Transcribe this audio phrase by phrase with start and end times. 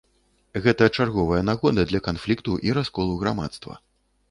[0.63, 3.81] Гэта чарговая нагода для канфлікту і расколу грамадства.